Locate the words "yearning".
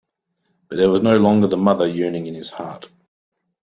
1.87-2.25